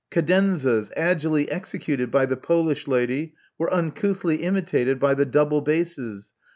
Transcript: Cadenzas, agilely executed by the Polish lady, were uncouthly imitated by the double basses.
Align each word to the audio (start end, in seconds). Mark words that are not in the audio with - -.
Cadenzas, 0.09 0.89
agilely 0.97 1.47
executed 1.51 2.09
by 2.09 2.25
the 2.25 2.35
Polish 2.35 2.87
lady, 2.87 3.35
were 3.59 3.71
uncouthly 3.71 4.37
imitated 4.37 4.99
by 4.99 5.13
the 5.13 5.25
double 5.25 5.61
basses. 5.61 6.33